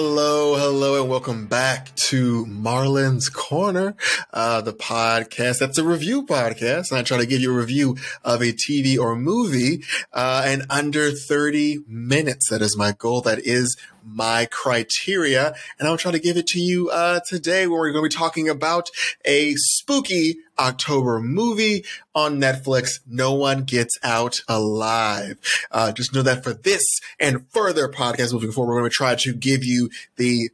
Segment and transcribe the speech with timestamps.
[0.00, 3.94] Hello, hello, and welcome back to Marlin's Corner,
[4.32, 5.58] uh, the podcast.
[5.58, 6.90] That's a review podcast.
[6.90, 9.84] And I try to give you a review of a TV or movie,
[10.14, 12.48] uh, in under 30 minutes.
[12.48, 13.20] That is my goal.
[13.20, 15.54] That is my criteria.
[15.78, 18.18] And I'll try to give it to you, uh, today where we're going to be
[18.18, 18.88] talking about
[19.26, 21.84] a spooky October movie
[22.14, 23.00] on Netflix.
[23.06, 25.38] No one gets out alive.
[25.70, 26.82] Uh, just know that for this
[27.20, 30.48] and further podcasts moving forward, we're going to try to give you the,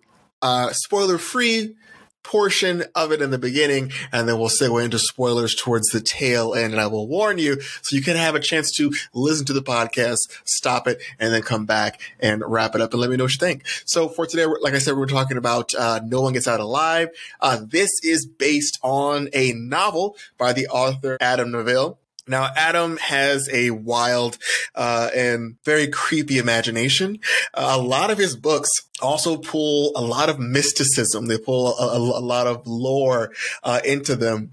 [0.44, 1.74] uh, spoiler free
[2.22, 6.54] portion of it in the beginning, and then we'll segue into spoilers towards the tail
[6.54, 6.72] end.
[6.72, 9.62] And I will warn you so you can have a chance to listen to the
[9.62, 13.24] podcast, stop it, and then come back and wrap it up and let me know
[13.24, 13.66] what you think.
[13.86, 17.08] So for today, like I said, we're talking about uh, No One Gets Out Alive.
[17.40, 21.98] Uh, this is based on a novel by the author Adam Nevill.
[22.26, 24.38] Now, Adam has a wild
[24.74, 27.18] uh, and very creepy imagination.
[27.52, 28.70] Uh, a lot of his books
[29.02, 31.26] also pull a lot of mysticism.
[31.26, 34.52] They pull a, a, a lot of lore uh, into them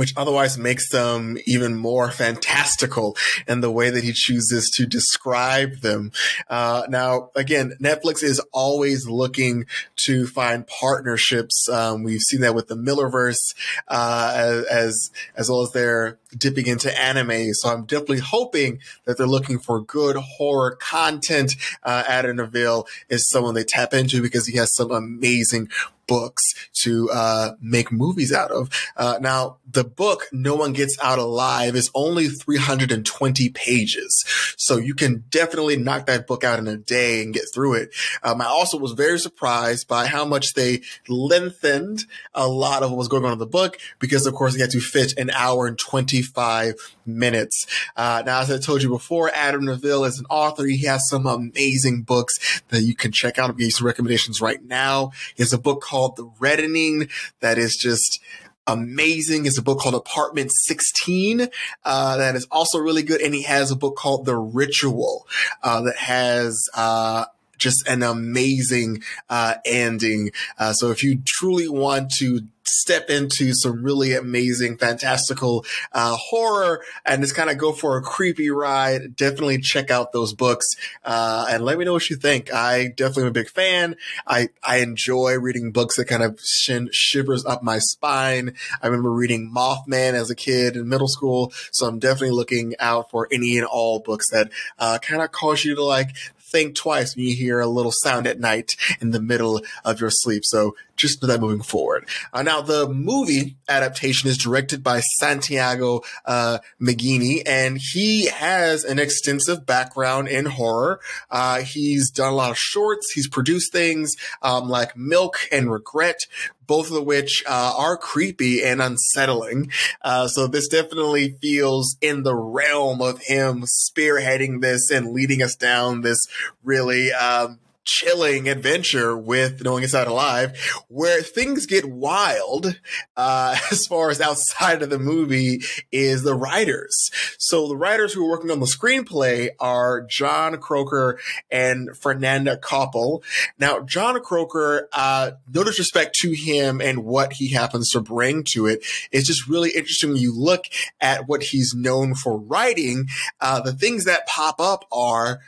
[0.00, 3.14] which otherwise makes them even more fantastical
[3.46, 6.10] in the way that he chooses to describe them.
[6.48, 11.68] Uh, now, again, Netflix is always looking to find partnerships.
[11.68, 13.54] Um, we've seen that with the Millarverse,
[13.88, 17.52] uh, as as well as their dipping into anime.
[17.52, 21.56] So I'm definitely hoping that they're looking for good horror content.
[21.82, 25.68] Uh, Adam Nevill is someone they tap into because he has some amazing
[26.10, 26.42] books
[26.82, 28.68] to uh, make movies out of.
[28.96, 34.24] Uh, now, the book "No One Gets Out Alive" is only 320 pages,
[34.58, 37.94] so you can definitely knock that book out in a day and get through it.
[38.24, 42.04] Um, I also was very surprised by how much they lengthened
[42.34, 44.70] a lot of what was going on in the book because, of course, they had
[44.70, 46.74] to fit an hour and 25
[47.18, 47.66] minutes.
[47.96, 50.66] Uh, now, as I told you before, Adam Nevill is an author.
[50.66, 53.56] He has some amazing books that you can check out.
[53.56, 55.12] Give you some recommendations right now.
[55.34, 57.08] He has a book called called The Reddening
[57.40, 58.20] that is just
[58.66, 59.46] amazing.
[59.46, 61.48] It's a book called Apartment 16
[61.84, 63.20] uh, that is also really good.
[63.20, 65.26] And he has a book called The Ritual
[65.62, 67.26] uh, that has uh,
[67.60, 70.32] just an amazing uh, ending.
[70.58, 72.40] Uh, so if you truly want to
[72.70, 78.02] step into some really amazing, fantastical uh, horror and just kind of go for a
[78.02, 80.66] creepy ride, definitely check out those books
[81.04, 82.52] uh, and let me know what you think.
[82.52, 83.96] I definitely am a big fan.
[84.26, 88.54] I, I enjoy reading books that kind of shin, shivers up my spine.
[88.82, 93.10] I remember reading Mothman as a kid in middle school, so I'm definitely looking out
[93.10, 96.10] for any and all books that uh, kind of cause you to like
[96.50, 100.10] think twice when you hear a little sound at night in the middle of your
[100.10, 100.44] sleep.
[100.44, 102.08] So just know that moving forward.
[102.32, 108.98] Uh, now, the movie adaptation is directed by Santiago uh, Menghini, and he has an
[108.98, 111.00] extensive background in horror.
[111.30, 113.12] Uh, he's done a lot of shorts.
[113.14, 114.12] He's produced things
[114.42, 116.18] um, like Milk and Regret,
[116.66, 119.70] both of which uh, are creepy and unsettling.
[120.02, 125.56] Uh, so this definitely feels in the realm of him spearheading this and leading us
[125.56, 126.18] down this
[126.62, 127.58] really um,
[127.90, 130.56] chilling adventure with Knowing Out Alive,
[130.88, 132.78] where things get wild
[133.16, 137.10] uh, as far as outside of the movie is the writers.
[137.38, 141.18] So the writers who are working on the screenplay are Jon Croker
[141.50, 143.24] and Fernanda Coppel.
[143.58, 148.66] Now, Jon Croker, uh, no disrespect to him and what he happens to bring to
[148.66, 150.66] it, it's just really interesting when you look
[151.00, 153.08] at what he's known for writing.
[153.40, 155.40] Uh, the things that pop up are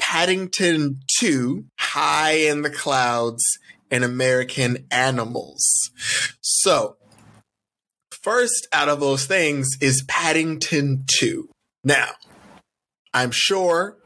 [0.00, 3.44] Paddington 2, High in the Clouds,
[3.90, 5.90] and American Animals.
[6.40, 6.96] So,
[8.10, 11.48] first out of those things is Paddington 2.
[11.84, 12.10] Now,
[13.14, 13.98] I'm sure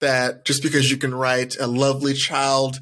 [0.00, 2.78] that just because you can write a lovely child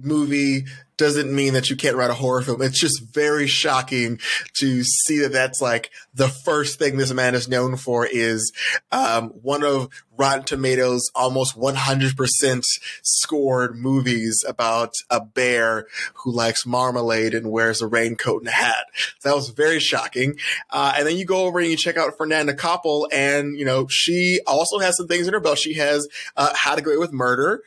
[0.00, 0.64] movie
[1.00, 2.60] doesn't mean that you can't write a horror film.
[2.60, 4.20] It's just very shocking
[4.58, 8.52] to see that that's like the first thing this man is known for is
[8.92, 9.88] um, one of
[10.18, 12.62] Rotten Tomatoes almost 100%
[13.02, 18.84] scored movies about a bear who likes marmalade and wears a raincoat and a hat.
[19.24, 20.36] That was very shocking.
[20.68, 23.86] Uh, and then you go over and you check out Fernanda Coppel and, you know,
[23.88, 25.56] she also has some things in her belt.
[25.56, 26.06] She has
[26.36, 27.62] uh, How to Get Away with Murder,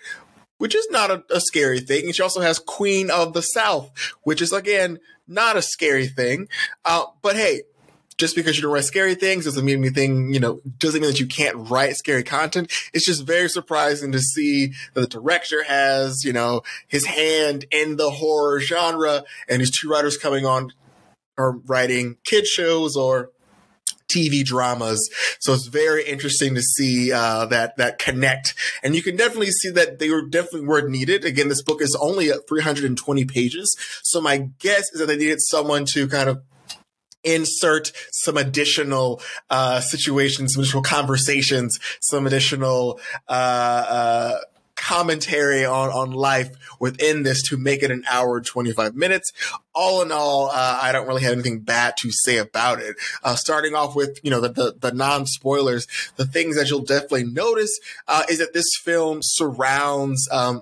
[0.64, 2.06] which is not a, a, scary thing.
[2.06, 6.48] And she also has Queen of the South, which is again not a scary thing.
[6.86, 7.64] Uh, but hey,
[8.18, 11.20] just because you don't write scary things doesn't mean anything, you know, doesn't mean that
[11.20, 12.72] you can't write scary content.
[12.94, 17.98] It's just very surprising to see that the director has, you know, his hand in
[17.98, 20.72] the horror genre and his two writers coming on
[21.38, 23.32] are writing kid shows or
[24.08, 25.10] TV dramas.
[25.40, 28.54] So it's very interesting to see uh, that that connect,
[28.84, 31.26] and you can definitely see that they were definitely were needed.
[31.26, 35.86] Again, this book is only 320 pages, so my guess is that they needed someone
[35.94, 36.42] to kind of
[37.24, 43.00] insert some additional uh, situations, some additional conversations, some additional.
[43.28, 43.32] Uh,
[43.88, 44.38] uh,
[44.76, 46.50] commentary on, on life
[46.80, 49.32] within this to make it an hour and 25 minutes.
[49.74, 52.96] All in all, uh, I don't really have anything bad to say about it.
[53.24, 56.82] Uh, starting off with, you know, the, the, the non spoilers, the things that you'll
[56.82, 60.62] definitely notice, uh, is that this film surrounds, um,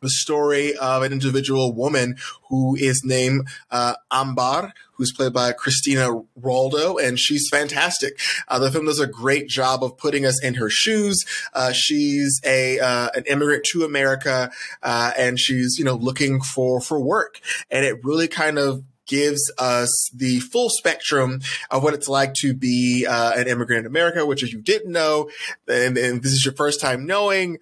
[0.00, 2.16] the story of an individual woman
[2.48, 8.18] who is named uh, Ambar, who's played by Cristina Rodlo, and she's fantastic.
[8.46, 11.24] Uh, the film does a great job of putting us in her shoes.
[11.52, 14.52] Uh, she's a uh, an immigrant to America,
[14.84, 19.52] uh, and she's you know looking for for work, and it really kind of gives
[19.58, 21.40] us the full spectrum
[21.72, 24.92] of what it's like to be uh, an immigrant in America, which if you didn't
[24.92, 25.28] know,
[25.66, 27.58] and, and this is your first time knowing,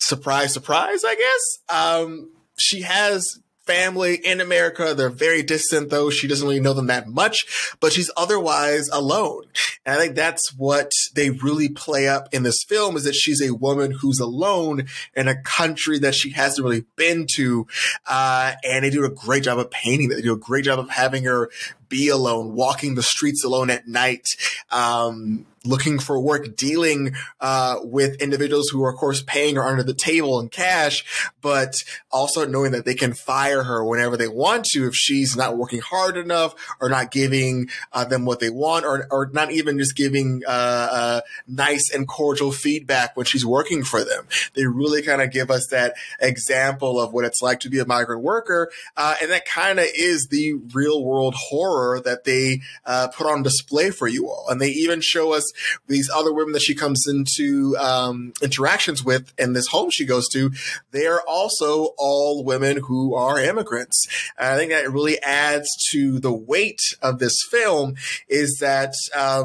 [0.00, 1.76] surprise, surprise, I guess.
[1.78, 3.24] Um, she has
[3.68, 4.94] family in America.
[4.94, 6.08] They're very distant though.
[6.08, 9.44] She doesn't really know them that much, but she's otherwise alone.
[9.84, 13.42] And I think that's what they really play up in this film is that she's
[13.42, 17.66] a woman who's alone in a country that she hasn't really been to.
[18.06, 20.16] Uh, and they do a great job of painting that.
[20.16, 21.50] They do a great job of having her
[21.88, 24.26] be alone, walking the streets alone at night.
[24.70, 29.82] Um, looking for work, dealing uh, with individuals who are, of course, paying her under
[29.82, 31.74] the table in cash, but
[32.10, 35.80] also knowing that they can fire her whenever they want to if she's not working
[35.80, 39.96] hard enough or not giving uh, them what they want or, or not even just
[39.96, 44.26] giving uh, uh nice and cordial feedback when she's working for them.
[44.54, 47.86] They really kind of give us that example of what it's like to be a
[47.86, 48.70] migrant worker.
[48.96, 53.42] Uh, and that kind of is the real world horror that they uh, put on
[53.42, 54.46] display for you all.
[54.48, 55.44] And they even show us
[55.86, 60.28] these other women that she comes into um, interactions with in this home she goes
[60.28, 60.50] to,
[60.90, 64.06] they're also all women who are immigrants.
[64.38, 67.94] And I think that really adds to the weight of this film
[68.28, 68.94] is that.
[69.14, 69.44] Uh,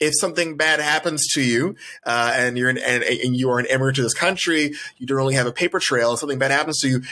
[0.00, 3.66] if something bad happens to you uh, and you're an, and, and, you are an
[3.66, 6.12] immigrant to this country, you don't really have a paper trail.
[6.12, 7.02] If something bad happens to you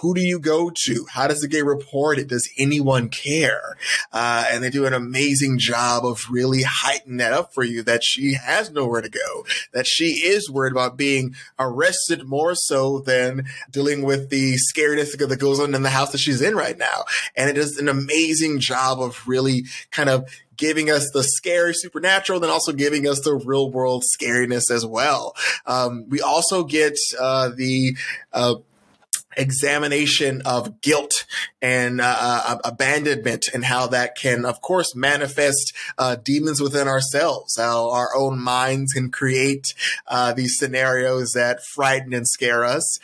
[0.00, 1.06] who do you go to?
[1.10, 2.28] How does it get reported?
[2.28, 3.76] Does anyone care?
[4.12, 8.02] Uh, and they do an amazing job of really heightening that up for you that
[8.04, 13.46] she has nowhere to go, that she is worried about being arrested more so than
[13.70, 17.04] dealing with the scariness that goes on in the house that she's in right now.
[17.34, 22.40] And it does an amazing job of really kind of giving us the scary supernatural,
[22.40, 25.34] then also giving us the real world scariness as well.
[25.66, 27.96] Um, we also get uh, the
[28.32, 28.56] uh,
[29.36, 31.26] examination of guilt
[31.60, 37.56] and uh, uh, abandonment and how that can, of course, manifest uh, demons within ourselves,
[37.56, 39.74] how our own minds can create
[40.06, 42.98] uh, these scenarios that frighten and scare us.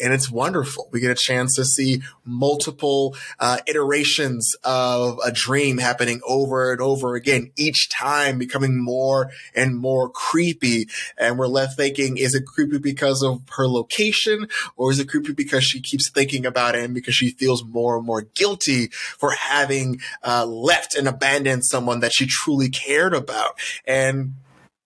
[0.00, 0.88] And it's wonderful.
[0.92, 6.80] We get a chance to see multiple uh, iterations of a dream happening over and
[6.80, 10.88] over again, each time becoming more and more creepy.
[11.16, 15.32] And we're left thinking, is it creepy because of her location, or is it creepy
[15.32, 19.32] because she keeps thinking about it and because she feels more and more guilty for
[19.32, 23.58] having uh, left and abandoned someone that she truly cared about?
[23.84, 24.34] And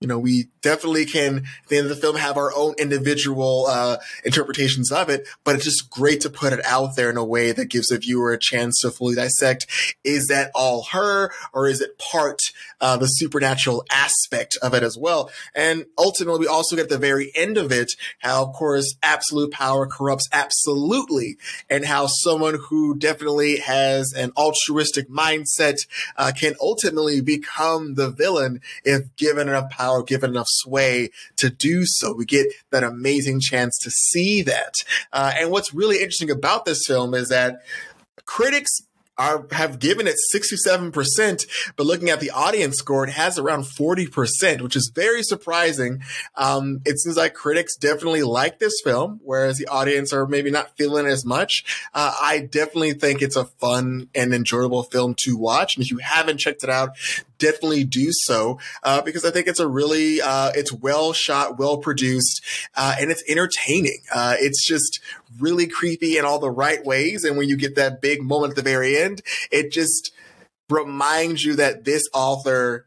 [0.03, 3.67] you know, we definitely can, at the end of the film, have our own individual
[3.69, 7.25] uh, interpretations of it, but it's just great to put it out there in a
[7.25, 9.67] way that gives a viewer a chance to fully dissect
[10.05, 12.39] is that all her or is it part
[12.81, 15.31] uh, the supernatural aspect of it as well?
[15.55, 19.87] And ultimately, we also get the very end of it how, of course, absolute power
[19.87, 21.39] corrupts absolutely,
[21.71, 25.77] and how someone who definitely has an altruistic mindset
[26.17, 31.51] uh, can ultimately become the villain if given enough power power, given enough sway to
[31.51, 32.15] do so.
[32.15, 34.75] We get that amazing chance to see that.
[35.13, 37.63] Uh, and what's really interesting about this film is that
[38.25, 38.71] critics
[39.19, 41.47] are have given it 67%,
[41.77, 46.01] but looking at the audience score, it has around 40%, which is very surprising.
[46.35, 50.77] Um, it seems like critics definitely like this film, whereas the audience are maybe not
[50.79, 51.63] feeling as much.
[51.93, 55.77] Uh, I definitely think it's a fun and enjoyable film to watch.
[55.77, 56.97] And if you haven't checked it out,
[57.43, 61.79] definitely do so uh, because I think it's a really uh, it's well shot, well
[61.79, 62.41] produced,
[62.77, 63.99] uh, and it's entertaining.
[64.15, 65.01] Uh, it's just
[65.41, 68.57] really creepy in all the right ways, and when you get that big moment at
[68.57, 70.13] the very end, it just
[70.71, 72.87] reminds you that this author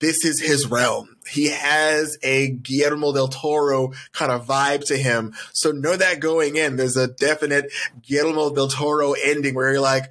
[0.00, 1.16] this is his realm.
[1.26, 5.32] He has a Guillermo del Toro kind of vibe to him.
[5.54, 10.10] So know that going in, there's a definite Guillermo del Toro ending where you're like,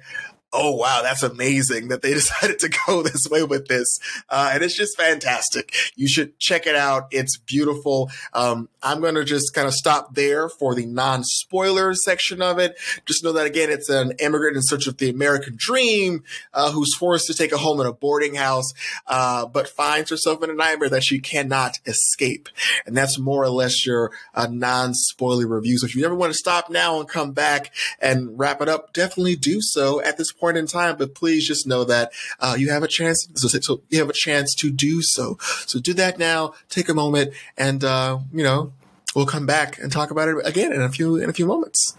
[0.54, 3.98] oh wow, that's amazing that they decided to go this way with this,
[4.30, 5.74] uh, and it's just fantastic.
[5.96, 7.08] You should check it out.
[7.10, 8.10] It's beautiful.
[8.32, 12.78] Um, I'm going to just kind of stop there for the non-spoiler section of it.
[13.06, 16.94] Just know that again, it's an immigrant in search of the American dream uh, who's
[16.94, 18.72] forced to take a home in a boarding house,
[19.06, 22.48] uh, but finds herself in a nightmare that she cannot escape,
[22.86, 25.78] and that's more or less your uh, non-spoiler review.
[25.78, 28.92] So if you ever want to stop now and come back and wrap it up,
[28.92, 30.96] definitely do so at this point in time.
[30.96, 33.28] But please just know that uh, you have a chance.
[33.34, 35.38] So, so, you have a chance to do so.
[35.66, 36.54] So do that now.
[36.68, 38.72] Take a moment, and uh, you know
[39.14, 41.96] we'll come back and talk about it again in a few in a few moments.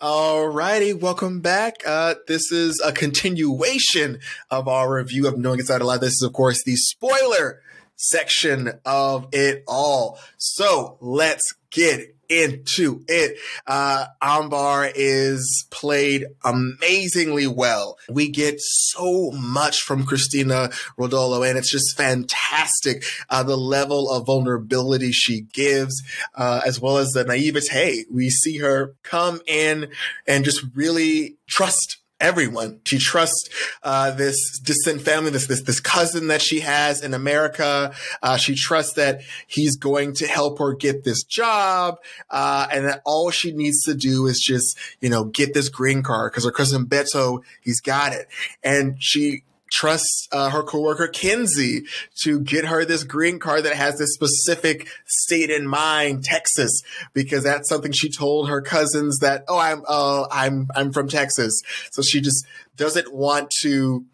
[0.00, 1.82] Alrighty, welcome back.
[1.84, 6.00] Uh, this is a continuation of our review of Knowing Inside Alive.
[6.00, 7.60] This is, of course, the spoiler
[7.96, 10.18] section of it all.
[10.36, 13.38] So let's get into it.
[13.66, 17.96] Uh, Ambar is played amazingly well.
[18.08, 23.04] We get so much from Cristina Rodlo, and it's just fantastic.
[23.30, 26.02] Uh, the level of vulnerability she gives,
[26.34, 28.04] uh, as well as the naivete.
[28.10, 29.90] We see her come in
[30.26, 32.80] and just really trust everyone.
[32.84, 33.48] She trusts
[33.82, 37.92] uh, this distant family, this this this cousin that she has in America.
[38.22, 41.98] Uh, she trusts that he's going to help her get this job,
[42.30, 46.02] uh, and that all she needs to do is just you know get this green
[46.02, 48.28] card because her cousin Beto he's got it,
[48.62, 51.84] and she trusts uh, her coworker Kenzie
[52.22, 56.82] to get her this green card that has this specific state in mind, Texas,
[57.12, 61.60] because that's something she told her cousins that oh I'm uh, I'm I'm from Texas,
[61.90, 62.46] so she just
[62.76, 64.04] doesn't want to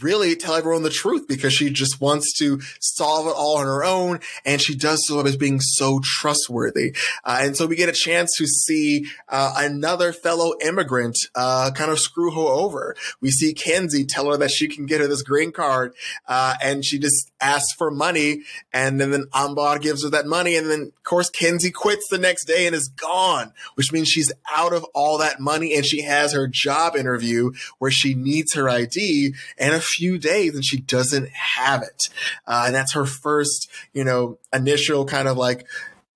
[0.00, 3.82] really tell everyone the truth because she just wants to solve it all on her
[3.84, 6.94] own and she does so as being so trustworthy.
[7.24, 11.90] Uh, and so we get a chance to see uh, another fellow immigrant uh, kind
[11.90, 12.94] of screw her over.
[13.20, 15.94] We see kenzie tell her that she can get her this green card
[16.26, 18.42] uh, and she just asks for money
[18.72, 22.18] and then, then Ambar gives her that money and then of course kenzie quits the
[22.18, 26.02] next day and is gone which means she's out of all that money and she
[26.02, 30.78] has her job interview where she needs her id and a few days and she
[30.78, 32.08] doesn't have it.
[32.46, 35.66] Uh, and that's her first, you know, initial kind of like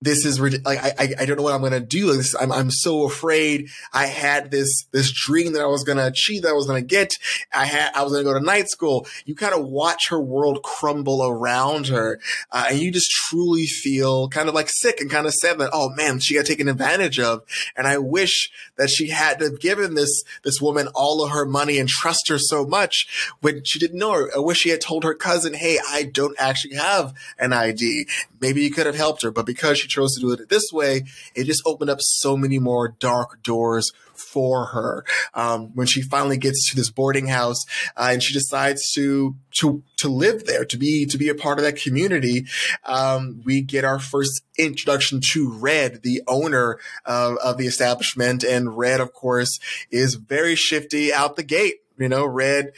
[0.02, 2.12] this is like I I don't know what I'm gonna do.
[2.16, 3.68] This I'm I'm so afraid.
[3.92, 7.12] I had this this dream that I was gonna achieve, that I was gonna get.
[7.54, 9.06] I had I was gonna go to night school.
[9.24, 12.18] You kind of watch her world crumble around her,
[12.50, 15.70] uh, and you just truly feel kind of like sick and kind of sad that
[15.72, 17.44] oh man, she got taken advantage of.
[17.76, 21.88] And I wish that she had given this this woman all of her money and
[21.88, 24.30] trust her so much when she didn't know her.
[24.34, 28.08] I wish she had told her cousin, hey, I don't actually have an ID.
[28.40, 31.02] Maybe you could have helped her, but because she chose to do it this way,
[31.34, 35.04] it just opened up so many more dark doors for her.
[35.34, 37.58] Um, when she finally gets to this boarding house
[37.96, 41.58] uh, and she decides to to to live there, to be to be a part
[41.58, 42.46] of that community,
[42.84, 48.76] um, we get our first introduction to Red, the owner of, of the establishment, and
[48.76, 49.58] Red, of course,
[49.90, 51.76] is very shifty out the gate.
[51.98, 52.72] You know, Red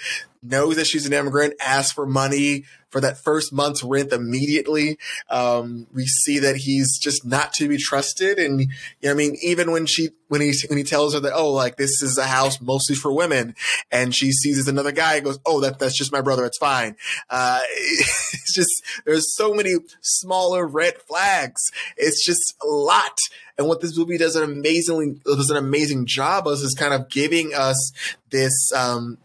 [0.44, 4.98] knows that she's an immigrant, asks for money for that first month's rent immediately.
[5.28, 8.38] Um, we see that he's just not to be trusted.
[8.38, 8.68] And, you
[9.02, 11.76] know, I mean, even when she, when he, when he tells her that, oh, like
[11.76, 13.56] this is a house mostly for women
[13.90, 16.44] and she sees as another guy goes, oh, that, that's just my brother.
[16.44, 16.94] It's fine.
[17.28, 18.70] Uh, it's just,
[19.04, 21.62] there's so many smaller red flags.
[21.96, 23.18] It's just a lot.
[23.58, 27.10] And what this movie does an amazingly, does an amazing job of is kind of
[27.10, 27.92] giving us
[28.30, 29.18] this, um,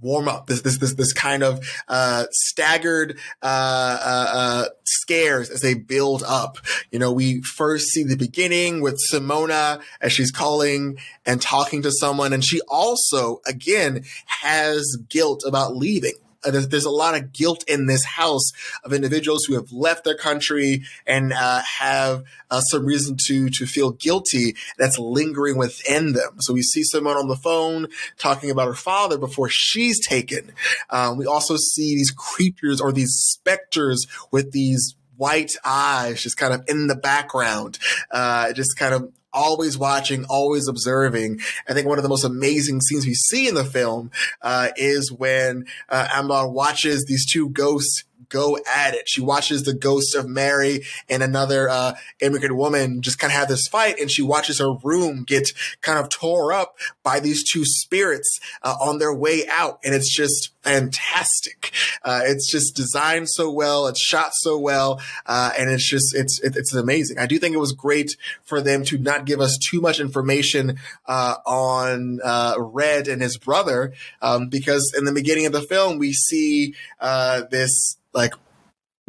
[0.00, 5.60] warm up, this this this, this kind of uh, staggered uh, uh, uh, scares as
[5.60, 6.58] they build up.
[6.90, 11.90] You know, we first see the beginning with Simona as she's calling and talking to
[11.92, 16.14] someone, and she also again has guilt about leaving
[16.44, 18.52] uh, there's, there's, a lot of guilt in this house
[18.84, 23.66] of individuals who have left their country and uh, have uh, some reason to to
[23.66, 26.40] feel guilty that's lingering within them.
[26.40, 30.52] So we see someone on the phone talking about her father before she's taken.
[30.90, 36.52] Um, we also see these creatures or these specters with these white eyes just kind
[36.52, 37.78] of in the background,
[38.10, 41.40] uh, just kind of always watching, always observing.
[41.68, 44.10] I think one of the most amazing scenes we see in the film
[44.40, 46.08] uh, is when uh,
[46.52, 49.08] watches these two ghosts go at it.
[49.08, 53.48] She watches the ghost of Mary and another uh, immigrant woman just kind of have
[53.48, 57.64] this fight, and she watches her room get kind of tore up by these two
[57.64, 61.72] spirits uh, on their way out, and it's just fantastic.
[62.02, 66.40] Uh, it's just designed so well, it's shot so well, uh, and it's just it's
[66.42, 67.18] it, it's amazing.
[67.18, 70.78] I do think it was great for them to not give us too much information
[71.06, 75.98] uh, on uh, Red and his brother, um, because in the beginning of the film
[75.98, 78.32] we see uh, this like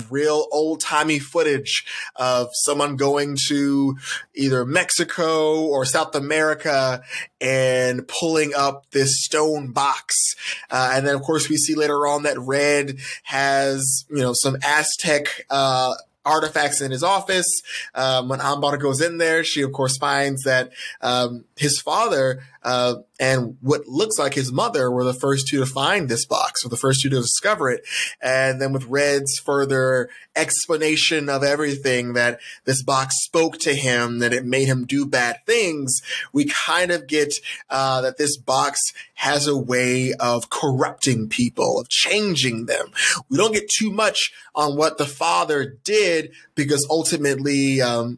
[0.09, 1.85] real old timey footage
[2.15, 3.97] of someone going to
[4.35, 7.01] either Mexico or South America
[7.39, 10.13] and pulling up this stone box.
[10.69, 14.57] Uh, and then, of course, we see later on that Red has, you know, some
[14.63, 15.93] Aztec, uh,
[16.25, 17.47] artifacts in his office.
[17.93, 20.71] Um, when Ambar goes in there, she of course finds that
[21.01, 25.67] um, his father uh, and what looks like his mother were the first two to
[25.67, 27.85] find this box, or the first two to discover it.
[28.21, 34.33] And then with Red's further explanation of everything that this box spoke to him, that
[34.33, 36.01] it made him do bad things,
[36.33, 37.35] we kind of get
[37.69, 38.79] uh, that this box
[39.13, 42.87] has a way of corrupting people, of changing them.
[43.29, 48.17] We don't get too much on what the father did because ultimately, um,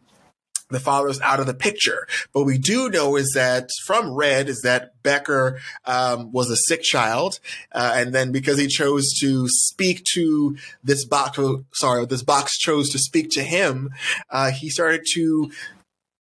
[0.70, 2.08] the father's out of the picture.
[2.34, 6.82] But we do know is that from Red is that Becker um, was a sick
[6.82, 7.40] child,
[7.72, 11.40] uh, and then because he chose to speak to this box,
[11.74, 13.92] sorry, this box chose to speak to him,
[14.30, 15.52] uh, he started to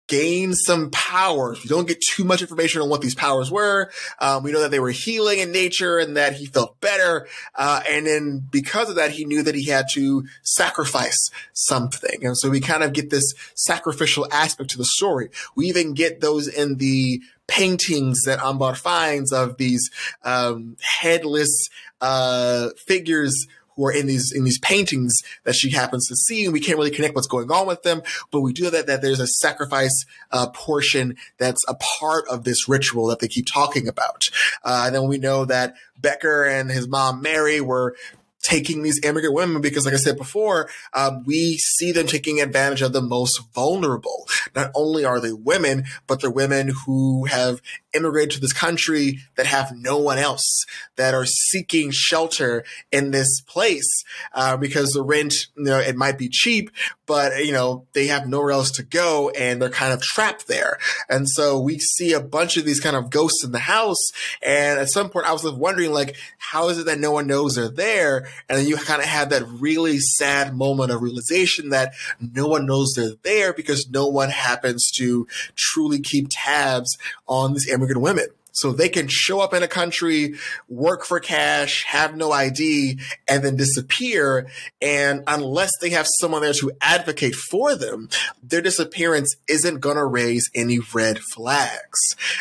[0.07, 1.63] gain some powers.
[1.63, 3.91] We don't get too much information on what these powers were.
[4.19, 7.27] Um, we know that they were healing in nature and that he felt better.
[7.55, 12.25] Uh, and then because of that, he knew that he had to sacrifice something.
[12.25, 15.31] And so we kind of get this sacrificial aspect to the story.
[15.57, 19.91] We even get those in the paintings that Ambar finds of these
[20.23, 21.69] um, headless
[22.01, 23.47] uh, figures
[23.77, 25.15] who are in these in these paintings
[25.45, 28.03] that she happens to see, and we can't really connect what's going on with them.
[28.31, 32.69] But we do that that there's a sacrifice uh, portion that's a part of this
[32.69, 34.25] ritual that they keep talking about.
[34.63, 37.97] Uh, and then we know that Becker and his mom Mary were
[38.45, 42.83] taking these immigrant women because, like I said before, um, we see them taking advantage
[42.83, 44.29] of the most vulnerable.
[44.55, 47.61] Not only are they women, but they're women who have
[47.95, 50.65] immigrated to this country that have no one else,
[50.97, 56.19] that are seeking shelter in this place uh, because the rent, you know, it might
[56.19, 56.71] be cheap,
[57.07, 60.79] but you know they have nowhere else to go and they're kind of trapped there.
[61.09, 64.11] And so we see a bunch of these kind of ghosts in the house.
[64.43, 66.17] And at some point, I was wondering, like,
[66.51, 68.29] how is it that no one knows they're there?
[68.49, 72.67] And then you kind of have that really sad moment of realization that no one
[72.67, 75.27] knows they're there because no one happens to
[75.57, 78.27] truly keep tabs on these immigrant women.
[78.55, 80.37] So they can show up in a country,
[80.69, 84.47] work for cash, have no ID, and then disappear.
[84.81, 88.09] And unless they have someone there to advocate for them,
[88.43, 91.99] their disappearance isn't going to raise any red flags.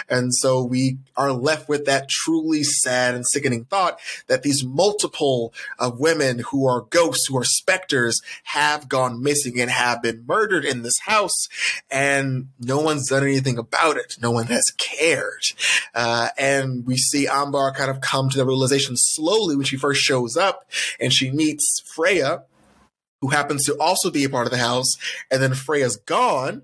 [0.08, 5.52] And so we are left with that truly sad and sickening thought that these multiple
[5.80, 10.64] of women who are ghosts, who are specters, have gone missing and have been murdered
[10.64, 11.48] in this house.
[11.90, 14.18] And no one's done anything about it.
[14.22, 15.42] No one has cared.
[15.96, 19.78] Uh, Uh, and we see Ambar kind of come to the realization slowly when she
[19.78, 22.44] first shows up and she meets Freya,
[23.22, 24.98] who happens to also be a part of the house.
[25.32, 26.64] And then Freya's gone.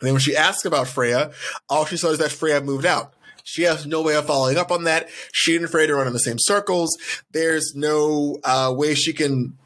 [0.00, 1.30] And then when she asks about Freya,
[1.70, 3.14] all she saw is that Freya moved out.
[3.42, 5.08] She has no way of following up on that.
[5.32, 6.94] She and Freya run in the same circles.
[7.32, 9.56] There's no uh, way she can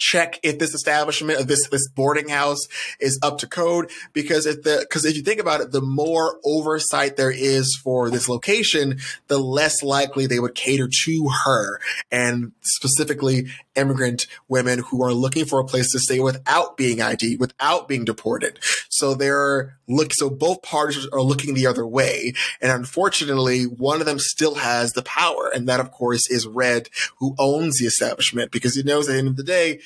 [0.00, 2.66] check if this establishment or this this boarding house
[2.98, 6.40] is up to code because if the because if you think about it the more
[6.42, 11.78] oversight there is for this location the less likely they would cater to her
[12.10, 17.36] and specifically immigrant women who are looking for a place to stay without being ID
[17.36, 22.72] without being deported so they're look so both parties are looking the other way and
[22.72, 27.34] unfortunately one of them still has the power and that of course is red who
[27.38, 29.78] owns the establishment because he knows at the end of the day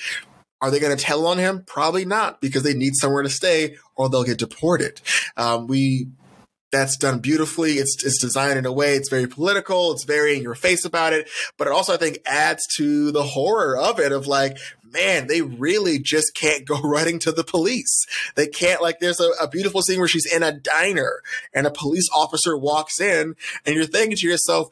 [0.60, 1.62] are they going to tell on him?
[1.66, 5.02] Probably not, because they need somewhere to stay, or they'll get deported.
[5.36, 6.08] Um, we
[6.74, 7.74] that's done beautifully.
[7.74, 8.96] It's it's designed in a way.
[8.96, 9.92] It's very political.
[9.92, 13.22] It's very in your face about it, but it also I think adds to the
[13.22, 14.10] horror of it.
[14.10, 18.06] Of like, man, they really just can't go running to the police.
[18.34, 18.98] They can't like.
[18.98, 21.22] There's a, a beautiful scene where she's in a diner
[21.54, 24.68] and a police officer walks in, and you're thinking to yourself,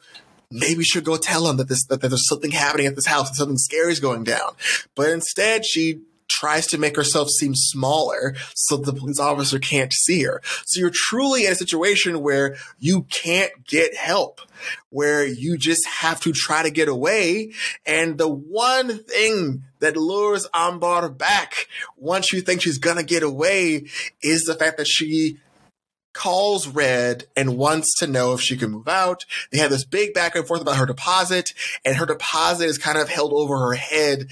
[0.51, 3.29] maybe we should go tell him that this that there's something happening at this house
[3.29, 4.51] and something scary is going down.
[4.93, 6.01] But instead, she
[6.39, 10.41] tries to make herself seem smaller so the police officer can't see her.
[10.65, 14.41] So you're truly in a situation where you can't get help,
[14.89, 17.51] where you just have to try to get away.
[17.85, 21.67] And the one thing that lures Ambar back
[21.97, 23.85] once you think she's gonna get away
[24.21, 25.37] is the fact that she
[26.13, 29.25] calls Red and wants to know if she can move out.
[29.51, 32.97] They have this big back and forth about her deposit, and her deposit is kind
[32.97, 34.27] of held over her head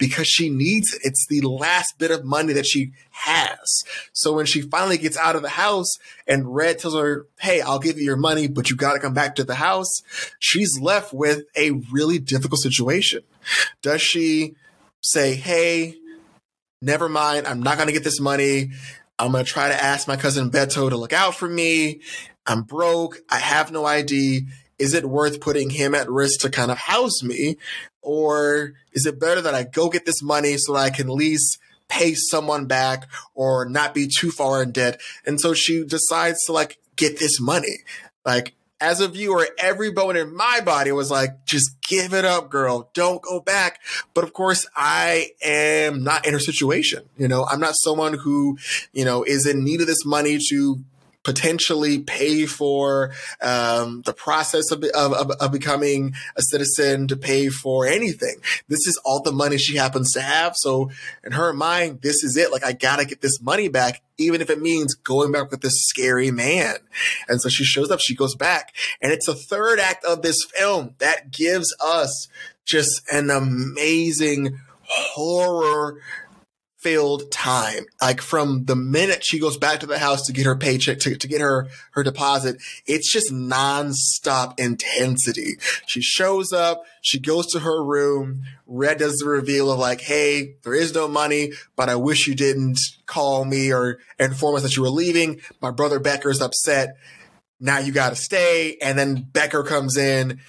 [0.00, 1.02] because she needs it.
[1.04, 3.84] It's the last bit of money that she has.
[4.12, 5.94] So when she finally gets out of the house
[6.26, 9.14] and Red tells her, Hey, I'll give you your money, but you got to come
[9.14, 10.02] back to the house.
[10.40, 13.20] She's left with a really difficult situation.
[13.82, 14.54] Does she
[15.02, 15.96] say, Hey,
[16.82, 17.46] never mind.
[17.46, 18.70] I'm not going to get this money.
[19.18, 22.00] I'm going to try to ask my cousin Beto to look out for me.
[22.46, 23.18] I'm broke.
[23.28, 24.46] I have no ID.
[24.78, 27.58] Is it worth putting him at risk to kind of house me?
[28.02, 31.14] Or is it better that I go get this money so that I can at
[31.14, 31.58] least
[31.88, 35.00] pay someone back or not be too far in debt?
[35.26, 37.78] And so she decides to like get this money.
[38.24, 42.50] Like, as a viewer, every bone in my body was like, just give it up,
[42.50, 42.90] girl.
[42.94, 43.78] Don't go back.
[44.14, 47.04] But of course, I am not in her situation.
[47.18, 48.58] You know, I'm not someone who,
[48.92, 50.82] you know, is in need of this money to
[51.22, 57.86] potentially pay for um, the process of, of, of, becoming a citizen, to pay for
[57.86, 58.36] anything.
[58.68, 60.54] This is all the money she happens to have.
[60.56, 60.90] So
[61.22, 62.50] in her mind, this is it.
[62.50, 65.78] Like, I gotta get this money back, even if it means going back with this
[65.88, 66.76] scary man.
[67.28, 68.74] And so she shows up, she goes back.
[69.02, 72.28] And it's the third act of this film that gives us
[72.64, 76.00] just an amazing horror
[76.80, 77.84] filled time.
[78.00, 81.16] Like from the minute she goes back to the house to get her paycheck, to,
[81.16, 85.56] to get her, her deposit, it's just nonstop intensity.
[85.86, 90.54] She shows up, she goes to her room, Red does the reveal of like, Hey,
[90.62, 94.76] there is no money, but I wish you didn't call me or inform us that
[94.76, 95.40] you were leaving.
[95.60, 96.96] My brother Becker is upset.
[97.58, 98.78] Now you gotta stay.
[98.80, 100.40] And then Becker comes in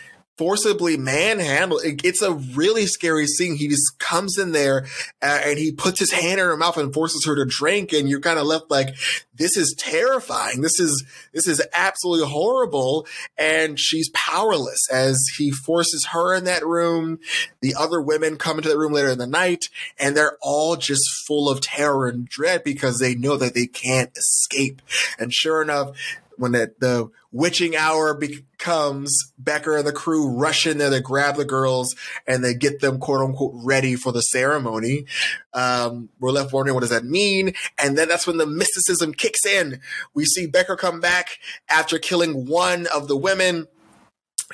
[0.42, 1.80] forcibly manhandle.
[1.84, 3.58] It's a really scary scene.
[3.58, 4.88] He just comes in there
[5.22, 8.10] uh, and he puts his hand in her mouth and forces her to drink, and
[8.10, 8.96] you're kind of left like,
[9.36, 10.62] this is terrifying.
[10.62, 13.06] This is this is absolutely horrible.
[13.38, 17.20] And she's powerless as he forces her in that room.
[17.62, 19.66] The other women come into the room later in the night,
[20.00, 24.16] and they're all just full of terror and dread because they know that they can't
[24.18, 24.82] escape.
[25.20, 25.96] And sure enough,
[26.38, 31.36] when the, the witching hour becomes, Becker and the crew rush in there to grab
[31.36, 31.96] the girls
[32.28, 35.06] and they get them quote unquote ready for the ceremony.
[35.54, 37.54] Um, we're left wondering what does that mean?
[37.78, 39.82] And then that's when the mysticism kicks in.
[40.14, 41.40] We see Becker come back
[41.70, 43.68] after killing one of the women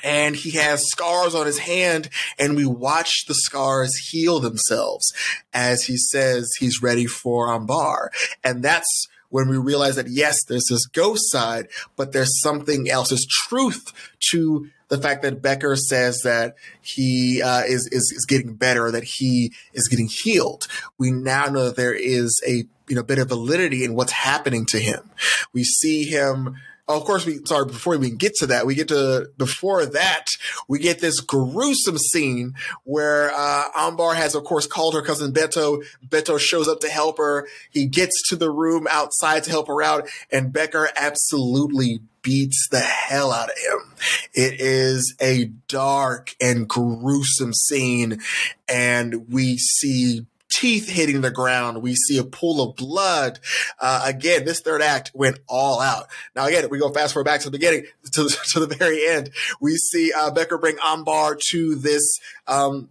[0.04, 5.12] and he has scars on his hand and we watch the scars heal themselves
[5.52, 8.10] as he says he's ready for Ambar.
[8.44, 13.10] And that's when we realize that yes, there's this ghost side, but there's something else.
[13.10, 13.92] There's truth
[14.30, 19.04] to the fact that Becker says that he uh, is, is is getting better, that
[19.04, 20.66] he is getting healed.
[20.98, 24.66] We now know that there is a you know bit of validity in what's happening
[24.66, 25.10] to him.
[25.52, 26.56] We see him
[26.88, 27.66] of course, we sorry.
[27.66, 30.26] Before we get to that, we get to before that
[30.68, 35.84] we get this gruesome scene where uh, Ambar has, of course, called her cousin Beto.
[36.06, 37.46] Beto shows up to help her.
[37.70, 42.80] He gets to the room outside to help her out, and Becker absolutely beats the
[42.80, 43.94] hell out of him.
[44.34, 48.20] It is a dark and gruesome scene,
[48.68, 51.82] and we see teeth hitting the ground.
[51.82, 53.38] We see a pool of blood.
[53.78, 56.06] Uh, again, this third act went all out.
[56.34, 59.30] Now, again, we go fast forward back to the beginning, to, to the very end.
[59.60, 62.18] We see uh, Becker bring Ambar to this.
[62.46, 62.88] Um,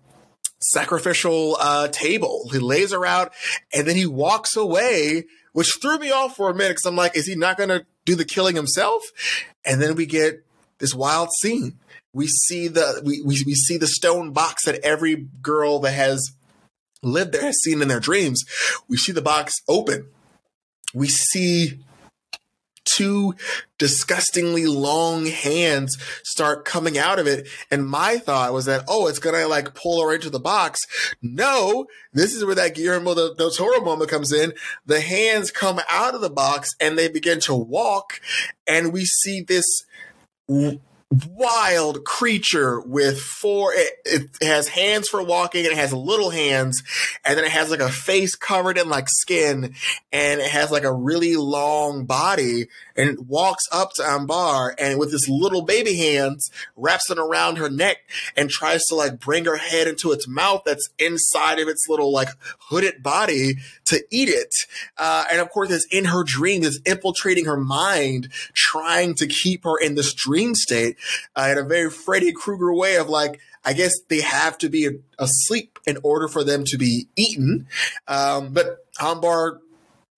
[0.60, 2.50] sacrificial uh, table.
[2.52, 3.32] He lays her out
[3.72, 7.16] and then he walks away, which threw me off for a minute because I'm like,
[7.16, 9.04] is he not going to do the killing himself?
[9.64, 10.44] And then we get
[10.80, 11.80] this wild scene.
[12.14, 16.32] We see the we, we, we see the stone box that every girl that has
[17.02, 18.44] lived there has seen in their dreams.
[18.88, 20.08] We see the box open.
[20.94, 21.80] We see
[22.88, 23.36] two
[23.78, 27.48] disgustingly long hands start coming out of it.
[27.70, 30.80] And my thought was that, oh, it's to like pull her into the box.
[31.22, 34.54] No, this is where that Guillermo del, del Toro moment comes in.
[34.86, 38.22] The hands come out of the box and they begin to walk.
[38.66, 39.66] And we see this
[41.10, 46.84] wild creature with four it, it, has hands for walking and it has little hands
[47.24, 49.74] and then it has like a face covered in like skin
[50.12, 52.66] and it has like a really long body
[52.98, 57.70] and walks up to Ambar and with his little baby hands wraps it around her
[57.70, 57.98] neck
[58.36, 62.12] and tries to like bring her head into its mouth that's inside of its little
[62.12, 62.30] like
[62.70, 63.56] hooded body
[63.86, 64.54] to eat it
[64.98, 69.64] uh, and of course it's in her dream it's infiltrating her mind trying to keep
[69.64, 70.98] her in this dream state
[71.36, 74.90] uh, in a very Freddy Krueger way of like, I guess they have to be
[75.20, 77.68] asleep in order for them to be eaten.
[78.08, 79.62] Um, but Ambar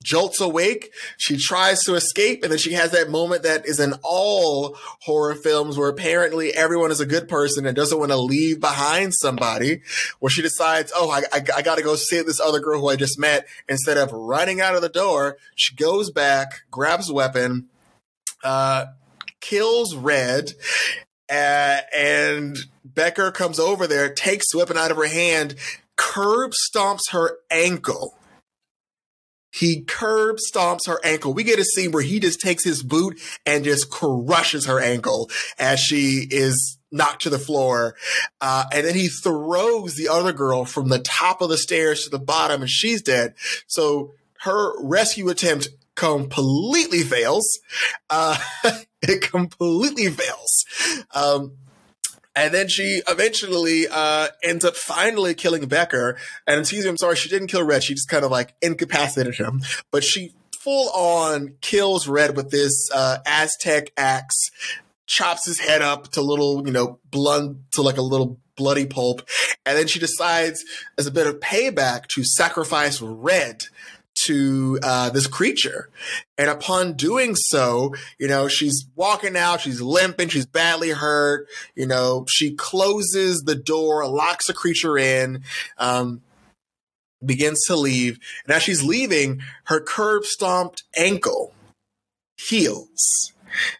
[0.01, 0.91] jolts awake.
[1.17, 5.35] She tries to escape, and then she has that moment that is in all horror
[5.35, 9.81] films where apparently everyone is a good person and doesn't want to leave behind somebody.
[10.19, 12.89] Where she decides, oh, I, I, I got to go see this other girl who
[12.89, 13.47] I just met.
[13.67, 17.67] Instead of running out of the door, she goes back, grabs a weapon,
[18.43, 18.85] uh,
[19.41, 20.53] kills Red,
[21.29, 25.55] uh, and Becker comes over there, takes the weapon out of her hand,
[25.95, 28.15] curb stomps her ankle.
[29.51, 31.33] He curb stomps her ankle.
[31.33, 35.29] We get a scene where he just takes his boot and just crushes her ankle
[35.57, 37.95] as she is knocked to the floor.
[38.41, 42.09] Uh, and then he throws the other girl from the top of the stairs to
[42.09, 43.33] the bottom and she's dead.
[43.67, 47.59] So her rescue attempt completely fails.
[48.09, 48.37] Uh,
[49.01, 50.65] it completely fails.
[51.13, 51.53] Um,
[52.35, 56.17] and then she eventually uh, ends up finally killing Becker.
[56.47, 57.83] And excuse me, I'm sorry, she didn't kill Red.
[57.83, 59.61] She just kind of like incapacitated him.
[59.91, 64.51] But she full on kills Red with this uh, Aztec axe,
[65.07, 69.21] chops his head up to little, you know, blunt to like a little bloody pulp.
[69.65, 70.63] And then she decides,
[70.97, 73.63] as a bit of payback, to sacrifice Red
[74.25, 75.89] to uh, this creature.
[76.37, 81.47] And upon doing so, you know, she's walking out, she's limping, she's badly hurt.
[81.75, 85.43] You know, she closes the door, locks the creature in,
[85.77, 86.21] um,
[87.23, 88.19] begins to leave.
[88.45, 91.53] And as she's leaving, her curb stomped ankle
[92.37, 93.33] heals.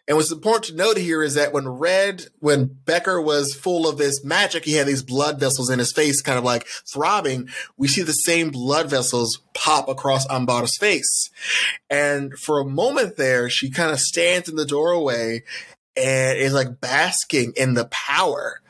[0.06, 3.98] And what's important to note here is that when Red, when Becker was full of
[3.98, 7.48] this magic, he had these blood vessels in his face, kind of like throbbing.
[7.76, 11.30] We see the same blood vessels pop across Ambar's face.
[11.88, 15.42] And for a moment there, she kind of stands in the doorway
[15.96, 18.60] and is like basking in the power.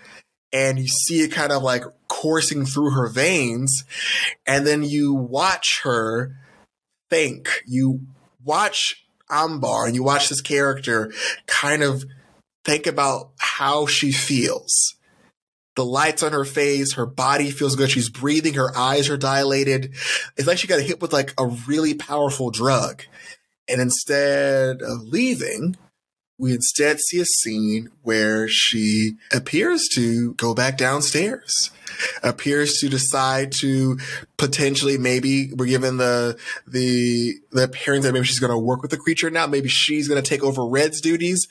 [0.52, 3.84] And you see it kind of like coursing through her veins.
[4.46, 6.36] And then you watch her
[7.08, 7.62] think.
[7.66, 8.00] You
[8.44, 11.12] watch Ambar and you watch this character
[11.46, 12.04] kind of
[12.64, 14.96] think about how she feels.
[15.76, 17.90] The lights on her face, her body feels good.
[17.90, 19.94] She's breathing, her eyes are dilated.
[20.36, 23.04] It's like she got hit with like a really powerful drug.
[23.68, 25.76] And instead of leaving,
[26.40, 31.70] we instead see a scene where she appears to go back downstairs
[32.22, 33.98] appears to decide to
[34.38, 38.90] potentially maybe we're given the the the appearance that maybe she's going to work with
[38.90, 39.46] the creature now.
[39.46, 41.46] Maybe she's going to take over Red's duties.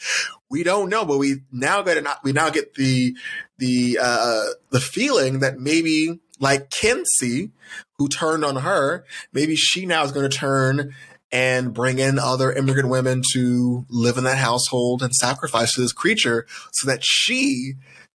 [0.49, 3.15] We don't know, but we now get we now get the
[3.60, 7.52] the uh, the feeling that maybe like Kinsey,
[7.97, 10.95] who turned on her, maybe she now is going to turn
[11.31, 15.93] and bring in other immigrant women to live in that household and sacrifice to this
[15.93, 17.73] creature so that she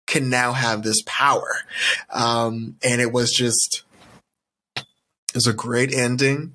[0.08, 1.60] can now have this power.
[2.10, 3.84] Um, and it was just,
[5.32, 6.52] it was a great ending.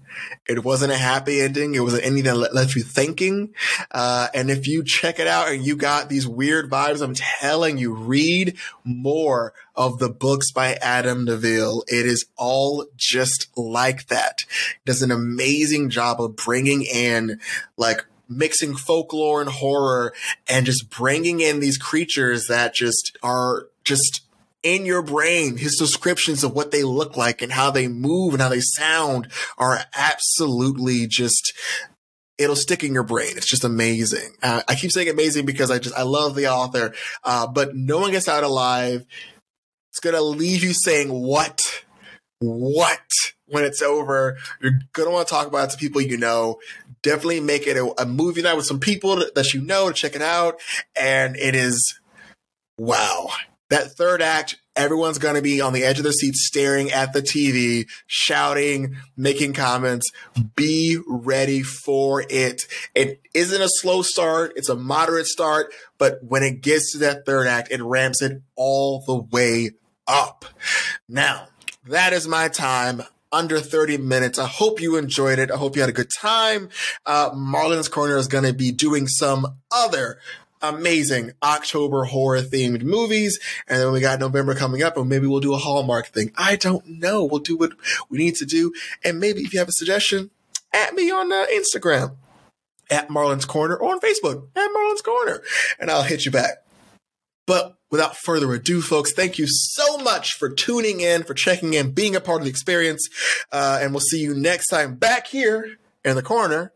[0.47, 1.75] It wasn't a happy ending.
[1.75, 3.55] It was an ending that left you thinking.
[3.91, 7.79] Uh, and if you check it out and you got these weird vibes, I'm telling
[7.79, 11.85] you, read more of the books by Adam Nevill.
[11.89, 14.45] It is all just like that.
[14.85, 17.41] Does an amazing job of bringing in
[17.79, 20.13] like mixing folklore and horror
[20.49, 24.26] and just bringing in these creatures that just are just
[24.67, 25.57] in your brain.
[25.57, 29.29] His descriptions of what they look like and how they move and how they sound
[29.57, 31.53] are absolutely just
[32.37, 33.37] it'll stick in your brain.
[33.37, 34.35] It's just amazing.
[34.43, 38.01] Uh, I keep saying amazing because I just I love the author, uh, but no
[38.01, 39.07] one gets out alive.
[39.93, 41.61] It's gonna leave you saying what,
[42.41, 43.07] what
[43.47, 44.37] when it's over.
[44.61, 46.59] You're gonna want to talk about it to people you know
[47.03, 50.17] definitely make it a, a movie night with some people that you know to check
[50.17, 50.59] it out.
[50.97, 52.01] And it is
[52.77, 53.29] wow.
[53.69, 57.13] That third act, everyone's going to be on the edge of their seats staring at
[57.13, 60.11] the TV, shouting, making comments.
[60.55, 62.63] Be ready for it.
[62.95, 64.53] It isn't a slow start.
[64.57, 68.41] It's a moderate start, but when it gets to that third act, it ramps it
[68.55, 69.71] all the way
[70.07, 70.45] up.
[71.09, 71.49] Now,
[71.89, 73.03] that is my time
[73.33, 74.39] under 30 minutes.
[74.39, 75.51] I hope you enjoyed it.
[75.51, 76.69] I hope you had a good time.
[77.05, 80.19] Uh, Marlon's Corner is going to be doing some other
[80.75, 83.39] amazing October horror themed movies.
[83.67, 86.33] And then we got November coming up and maybe we'll do a Hallmark thing.
[86.37, 87.25] I don't know.
[87.25, 87.73] We'll do what
[88.09, 88.73] we need to do.
[89.05, 90.31] And maybe if you have a suggestion,
[90.73, 92.17] at me on uh, Instagram
[92.91, 95.43] at Marlon's Corner or on Facebook at Marlon's Corner
[95.79, 96.65] and I'll hit you back.
[97.47, 101.93] But without further ado, folks, thank you so much for tuning in, for checking in,
[101.93, 103.09] being a part of the experience.
[103.53, 106.73] Uh, and we'll see you next time back here in the corner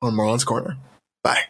[0.00, 0.76] on Marlon's Corner.
[1.22, 1.44] Bye.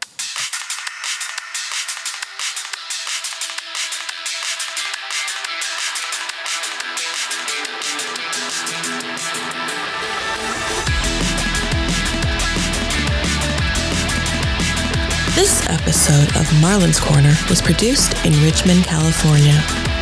[15.75, 19.94] Episode of Marlin's Corner was produced in Richmond, California.